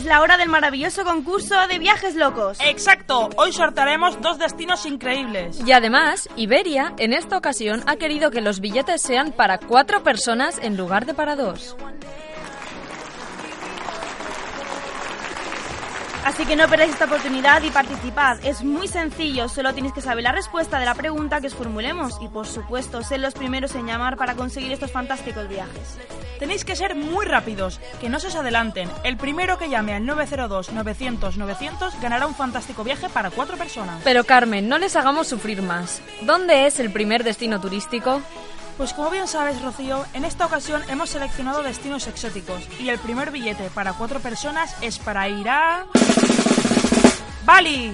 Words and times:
Es 0.00 0.06
la 0.06 0.22
hora 0.22 0.38
del 0.38 0.48
maravilloso 0.48 1.04
concurso 1.04 1.54
de 1.66 1.78
viajes 1.78 2.14
locos. 2.14 2.56
Exacto, 2.64 3.28
hoy 3.36 3.52
sortearemos 3.52 4.18
dos 4.22 4.38
destinos 4.38 4.86
increíbles. 4.86 5.60
Y 5.66 5.72
además, 5.72 6.26
Iberia 6.36 6.94
en 6.96 7.12
esta 7.12 7.36
ocasión 7.36 7.82
ha 7.86 7.96
querido 7.96 8.30
que 8.30 8.40
los 8.40 8.60
billetes 8.60 9.02
sean 9.02 9.30
para 9.30 9.58
cuatro 9.58 10.02
personas 10.02 10.58
en 10.62 10.78
lugar 10.78 11.04
de 11.04 11.12
para 11.12 11.36
dos. 11.36 11.76
Así 16.24 16.46
que 16.46 16.56
no 16.56 16.66
perdáis 16.66 16.92
esta 16.92 17.04
oportunidad 17.04 17.62
y 17.62 17.68
participad. 17.68 18.42
Es 18.42 18.64
muy 18.64 18.88
sencillo, 18.88 19.50
solo 19.50 19.74
tienes 19.74 19.92
que 19.92 20.00
saber 20.00 20.24
la 20.24 20.32
respuesta 20.32 20.78
de 20.78 20.86
la 20.86 20.94
pregunta 20.94 21.42
que 21.42 21.48
os 21.48 21.54
formulemos 21.54 22.16
y 22.22 22.28
por 22.28 22.46
supuesto 22.46 23.02
ser 23.02 23.20
los 23.20 23.34
primeros 23.34 23.74
en 23.74 23.84
llamar 23.84 24.16
para 24.16 24.34
conseguir 24.34 24.72
estos 24.72 24.92
fantásticos 24.92 25.46
viajes. 25.46 25.98
Tenéis 26.40 26.64
que 26.64 26.74
ser 26.74 26.96
muy 26.96 27.26
rápidos, 27.26 27.80
que 28.00 28.08
no 28.08 28.18
se 28.18 28.28
os 28.28 28.34
adelanten. 28.34 28.90
El 29.04 29.18
primero 29.18 29.58
que 29.58 29.68
llame 29.68 29.92
al 29.92 30.04
902-900-900 30.04 32.00
ganará 32.00 32.26
un 32.26 32.34
fantástico 32.34 32.82
viaje 32.82 33.10
para 33.10 33.30
cuatro 33.30 33.58
personas. 33.58 34.00
Pero 34.02 34.24
Carmen, 34.24 34.66
no 34.66 34.78
les 34.78 34.96
hagamos 34.96 35.28
sufrir 35.28 35.60
más. 35.60 36.00
¿Dónde 36.22 36.66
es 36.66 36.80
el 36.80 36.90
primer 36.90 37.24
destino 37.24 37.60
turístico? 37.60 38.22
Pues 38.78 38.94
como 38.94 39.10
bien 39.10 39.28
sabes, 39.28 39.60
Rocío, 39.60 40.06
en 40.14 40.24
esta 40.24 40.46
ocasión 40.46 40.82
hemos 40.88 41.10
seleccionado 41.10 41.62
destinos 41.62 42.06
exóticos 42.06 42.62
y 42.78 42.88
el 42.88 42.98
primer 42.98 43.30
billete 43.30 43.68
para 43.74 43.92
cuatro 43.92 44.20
personas 44.20 44.74
es 44.80 44.98
para 44.98 45.28
ir 45.28 45.46
a... 45.50 45.84
¡Bali! 47.44 47.92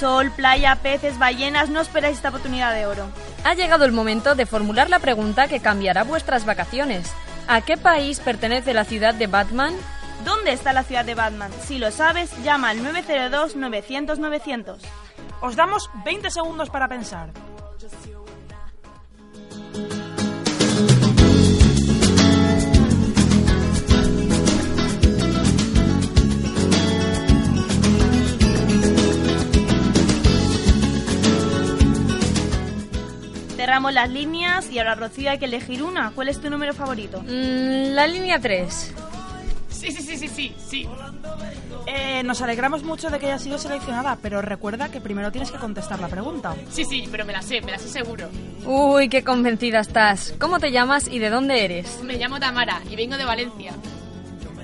Sol, 0.00 0.30
playa, 0.30 0.76
peces, 0.76 1.18
ballenas, 1.18 1.68
no 1.68 1.82
esperáis 1.82 2.16
esta 2.16 2.30
oportunidad 2.30 2.72
de 2.74 2.86
oro. 2.86 3.06
Ha 3.44 3.52
llegado 3.52 3.84
el 3.84 3.92
momento 3.92 4.34
de 4.34 4.46
formular 4.46 4.88
la 4.88 4.98
pregunta 4.98 5.46
que 5.46 5.60
cambiará 5.60 6.04
vuestras 6.04 6.46
vacaciones. 6.46 7.12
¿A 7.48 7.60
qué 7.60 7.76
país 7.76 8.20
pertenece 8.20 8.72
la 8.72 8.84
ciudad 8.84 9.14
de 9.14 9.26
Batman? 9.26 9.74
¿Dónde 10.24 10.52
está 10.52 10.72
la 10.72 10.84
ciudad 10.84 11.04
de 11.04 11.14
Batman? 11.14 11.50
Si 11.64 11.78
lo 11.78 11.90
sabes, 11.90 12.30
llama 12.42 12.70
al 12.70 12.78
902-900-900. 12.80 14.78
Os 15.40 15.56
damos 15.56 15.90
20 16.04 16.30
segundos 16.30 16.70
para 16.70 16.88
pensar. 16.88 17.30
Cerramos 33.72 33.94
las 33.94 34.10
líneas 34.10 34.70
y 34.70 34.78
ahora 34.78 34.94
Rocío 34.96 35.30
hay 35.30 35.38
que 35.38 35.46
elegir 35.46 35.82
una. 35.82 36.10
¿Cuál 36.10 36.28
es 36.28 36.38
tu 36.38 36.50
número 36.50 36.74
favorito? 36.74 37.22
Mm, 37.22 37.94
la 37.94 38.06
línea 38.06 38.38
3. 38.38 38.92
Sí, 39.70 39.90
sí, 39.90 40.02
sí, 40.02 40.18
sí, 40.18 40.28
sí, 40.28 40.54
sí. 40.68 40.88
Eh, 41.86 42.22
nos 42.22 42.42
alegramos 42.42 42.82
mucho 42.82 43.08
de 43.08 43.18
que 43.18 43.28
haya 43.28 43.38
sido 43.38 43.56
seleccionada, 43.56 44.18
pero 44.20 44.42
recuerda 44.42 44.90
que 44.90 45.00
primero 45.00 45.32
tienes 45.32 45.50
que 45.50 45.56
contestar 45.56 46.00
la 46.00 46.08
pregunta. 46.08 46.54
Sí, 46.70 46.84
sí, 46.84 47.08
pero 47.10 47.24
me 47.24 47.32
la 47.32 47.40
sé, 47.40 47.62
me 47.62 47.72
la 47.72 47.78
sé 47.78 47.88
seguro. 47.88 48.28
Uy, 48.66 49.08
qué 49.08 49.24
convencida 49.24 49.80
estás. 49.80 50.34
¿Cómo 50.38 50.60
te 50.60 50.70
llamas 50.70 51.08
y 51.08 51.18
de 51.18 51.30
dónde 51.30 51.64
eres? 51.64 52.02
Me 52.02 52.18
llamo 52.18 52.38
Tamara 52.38 52.82
y 52.90 52.94
vengo 52.94 53.16
de 53.16 53.24
Valencia. 53.24 53.72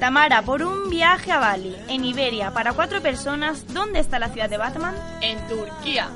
Tamara, 0.00 0.42
por 0.42 0.64
un 0.64 0.90
viaje 0.90 1.30
a 1.30 1.38
Bali, 1.38 1.76
en 1.86 2.04
Iberia, 2.04 2.50
para 2.50 2.72
cuatro 2.72 3.00
personas, 3.00 3.72
¿dónde 3.72 4.00
está 4.00 4.18
la 4.18 4.30
ciudad 4.30 4.50
de 4.50 4.56
Batman? 4.56 4.96
En 5.20 5.38
Turquía. 5.46 6.08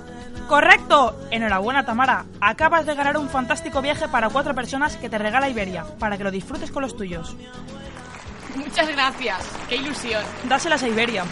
¡Correcto! 0.50 1.16
Enhorabuena, 1.30 1.84
Tamara. 1.84 2.24
Acabas 2.40 2.84
de 2.84 2.96
ganar 2.96 3.16
un 3.16 3.28
fantástico 3.28 3.80
viaje 3.80 4.08
para 4.08 4.30
cuatro 4.30 4.52
personas 4.52 4.96
que 4.96 5.08
te 5.08 5.16
regala 5.16 5.48
Iberia, 5.48 5.84
para 6.00 6.18
que 6.18 6.24
lo 6.24 6.32
disfrutes 6.32 6.72
con 6.72 6.82
los 6.82 6.96
tuyos. 6.96 7.36
Muchas 8.56 8.88
gracias. 8.88 9.48
¡Qué 9.68 9.76
ilusión! 9.76 10.20
Dáselas 10.48 10.82
a 10.82 10.88
Iberia. 10.88 11.22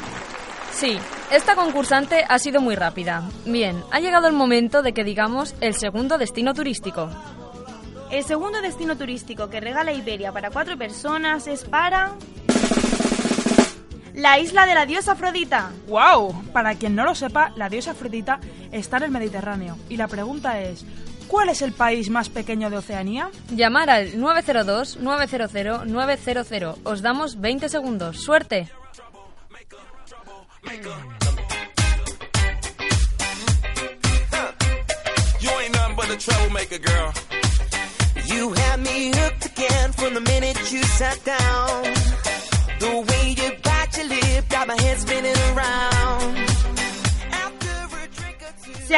Sí, 0.71 1.01
esta 1.33 1.57
concursante 1.57 2.25
ha 2.29 2.39
sido 2.39 2.61
muy 2.61 2.77
rápida. 2.77 3.25
Bien, 3.45 3.83
ha 3.91 3.99
llegado 3.99 4.29
el 4.29 4.35
momento 4.35 4.83
de 4.83 4.95
que 4.95 5.03
digamos 5.03 5.57
el 5.61 5.75
segundo 5.75 6.17
destino 6.17 6.55
turístico. 6.55 7.11
El 8.13 8.23
segundo 8.23 8.63
destino 8.63 8.97
turístico 8.97 9.51
que 9.51 9.59
regala 9.59 9.93
Iberia 9.93 10.31
para 10.31 10.53
cuatro 10.53 10.79
personas 10.79 11.49
es 11.49 11.65
para... 11.65 12.13
La 14.19 14.39
isla 14.41 14.67
de 14.67 14.75
la 14.75 14.85
diosa 14.85 15.13
Afrodita. 15.13 15.71
¡Wow! 15.87 16.43
Para 16.53 16.75
quien 16.75 16.97
no 16.97 17.05
lo 17.05 17.15
sepa, 17.15 17.53
la 17.55 17.69
diosa 17.69 17.93
Afrodita 17.93 18.41
está 18.73 18.97
en 18.97 19.05
el 19.05 19.13
Mediterráneo. 19.13 19.79
Y 19.89 19.97
la 19.97 20.09
pregunta 20.09 20.61
es, 20.61 20.85
¿cuál 21.29 21.51
es 21.51 21.63
el 21.63 21.71
país 21.71 22.11
más 22.11 22.29
pequeño 22.29 22.69
de 22.69 22.79
Oceanía? 22.79 23.31
Llamar 23.49 23.91
al 23.91 24.15
902-900-900. 24.15 26.79
Os 26.83 27.01
damos 27.01 27.41
20 27.41 27.69
segundos. 27.69 28.21
¡Suerte! 28.21 28.69
You 38.27 38.53
had 38.53 38.81
me 38.81 39.13
hooked 39.15 39.47
again 39.47 39.93
from 39.93 40.15
the 40.15 40.21
minute 40.21 40.73
you 40.73 40.83
sat 40.83 41.25
down. 41.25 42.08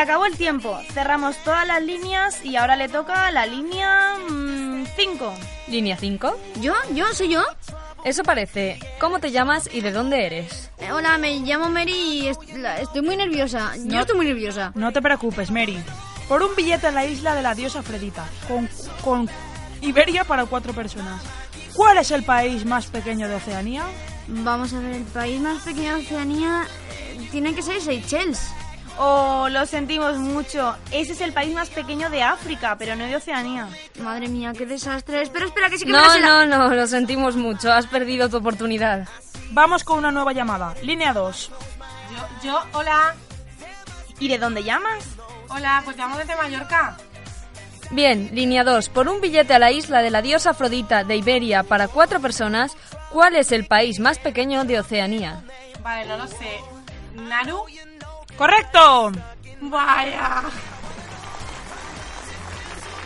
Acabó 0.01 0.27
el 0.27 0.37
tiempo. 0.37 0.79
Cerramos 0.93 1.37
todas 1.45 1.67
las 1.67 1.83
líneas 1.83 2.45
y 2.45 2.57
ahora 2.57 2.77
le 2.77 2.89
toca 2.89 3.31
la 3.31 3.47
línea 3.47 4.17
5. 4.97 5.35
¿Línea 5.69 5.97
5? 5.97 6.37
¿Yo? 6.61 6.75
¿Yo? 6.95 7.07
¿Soy 7.15 7.29
yo? 7.31 7.43
Eso 8.05 8.23
parece. 8.23 8.79
¿Cómo 8.99 9.19
te 9.19 9.31
llamas 9.31 9.69
y 9.73 9.81
de 9.83 9.93
dónde 9.93 10.25
eres? 10.27 10.71
Eh, 10.79 10.91
hola, 10.93 11.19
me 11.19 11.39
llamo 11.41 11.69
Mary 11.69 11.93
y 11.93 12.29
est- 12.29 12.41
estoy 12.81 13.03
muy 13.03 13.17
nerviosa. 13.17 13.73
Yo 13.85 14.01
estoy 14.01 14.17
muy 14.17 14.27
nerviosa. 14.27 14.73
No 14.75 14.91
te 14.93 15.03
preocupes, 15.03 15.51
Mary. 15.51 15.79
Por 16.29 16.43
un 16.43 16.55
billete 16.57 16.87
a 16.87 16.93
la 16.93 17.05
isla 17.05 17.35
de 17.35 17.43
la 17.43 17.55
diosa 17.55 17.81
Afrodita, 17.81 18.25
con, 18.49 18.69
con 19.03 19.29
Iberia 19.83 20.25
para 20.25 20.47
cuatro 20.47 20.73
personas. 20.73 21.23
¿Cuál 21.75 21.99
es 21.99 22.11
el 22.11 22.23
país 22.25 22.65
más 22.65 22.87
pequeño 22.87 23.29
de 23.29 23.35
Oceanía? 23.35 23.83
Vamos 24.29 24.73
a 24.73 24.79
ver, 24.79 24.93
el 24.97 25.03
país 25.05 25.41
más 25.41 25.63
pequeño 25.63 25.97
de 25.97 26.03
Oceanía 26.03 26.67
eh, 26.93 27.29
tiene 27.33 27.55
que 27.55 27.63
ser 27.63 27.81
Seychelles. 27.83 28.41
Oh, 29.03 29.49
lo 29.49 29.65
sentimos 29.65 30.19
mucho. 30.19 30.77
Ese 30.93 31.13
es 31.13 31.23
el 31.23 31.33
país 31.33 31.55
más 31.55 31.71
pequeño 31.71 32.11
de 32.11 32.23
África, 32.23 32.77
pero 32.79 32.95
no 32.97 33.05
de 33.07 33.17
Oceanía. 33.17 33.67
Madre 34.01 34.29
mía, 34.29 34.53
qué 34.57 34.67
desastre. 34.67 35.23
Espera, 35.23 35.47
espera, 35.47 35.71
que 35.71 35.79
sí 35.79 35.87
que 35.87 35.93
No, 35.93 36.03
la- 36.19 36.45
no, 36.45 36.45
no, 36.47 36.69
lo 36.75 36.87
sentimos 36.87 37.35
mucho. 37.35 37.73
Has 37.73 37.87
perdido 37.87 38.29
tu 38.29 38.37
oportunidad. 38.37 39.09
Vamos 39.53 39.85
con 39.85 39.99
una 39.99 40.11
nueva 40.11 40.35
llamada. 40.35 40.75
Línea 40.83 41.15
2. 41.15 41.51
Yo, 42.43 42.51
yo, 42.51 42.63
hola, 42.75 43.15
¿Y 44.19 44.29
de 44.29 44.37
dónde 44.39 44.63
llamas? 44.63 45.03
hola, 45.49 45.81
pues 45.85 45.97
llamo 45.97 46.19
desde 46.19 46.37
Mallorca. 46.37 46.97
Bien, 47.93 48.29
línea 48.35 48.65
2. 48.65 48.91
Por 48.91 49.09
un 49.09 49.23
billete 49.23 49.55
a 49.55 49.59
la 49.59 49.73
isla 49.73 50.03
de 50.03 50.11
la 50.11 50.21
diosa 50.21 50.51
Afrodita 50.51 51.05
de 51.05 51.17
Iberia 51.17 51.63
para 51.63 51.89
cuatro 51.89 52.21
personas, 52.21 52.77
¿cuál 53.11 53.35
es 53.35 53.51
el 53.51 53.67
país 53.67 53.99
más 53.99 54.19
pequeño 54.19 54.65
de 54.65 54.79
Oceanía? 54.79 55.41
Vale, 55.83 56.07
no 56.07 56.19
lo 56.19 56.27
sé. 56.27 56.61
¿Naru? 57.15 57.65
¡Correcto! 58.41 59.13
Vaya. 59.61 60.43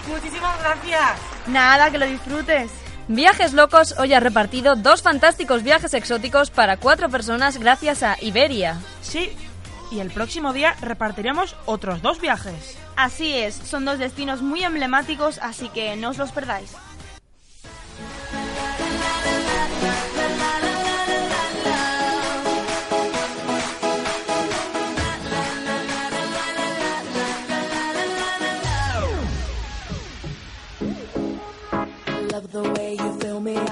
Muchísimas 0.06 0.60
gracias. 0.60 1.10
Nada, 1.48 1.90
que 1.90 1.98
lo 1.98 2.06
disfrutes. 2.06 2.70
Viajes 3.08 3.52
Locos 3.52 3.96
hoy 3.98 4.14
ha 4.14 4.20
repartido 4.20 4.76
dos 4.76 5.02
fantásticos 5.02 5.64
viajes 5.64 5.92
exóticos 5.92 6.50
para 6.50 6.76
cuatro 6.76 7.08
personas 7.08 7.58
gracias 7.58 8.04
a 8.04 8.16
Iberia. 8.20 8.78
Sí. 9.02 9.36
Y 9.90 9.98
el 9.98 10.12
próximo 10.12 10.52
día 10.52 10.76
repartiremos 10.80 11.56
otros 11.66 12.00
dos 12.00 12.20
viajes. 12.20 12.78
Así 12.94 13.36
es, 13.36 13.56
son 13.56 13.84
dos 13.84 13.98
destinos 13.98 14.40
muy 14.40 14.62
emblemáticos, 14.62 15.38
así 15.38 15.68
que 15.70 15.96
no 15.96 16.10
os 16.10 16.16
los 16.18 16.30
perdáis. 16.30 16.70